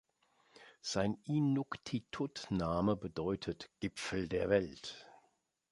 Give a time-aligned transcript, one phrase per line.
[0.81, 5.07] Sein Inuktitut-Name bedeutet „Gipfel der Welt“.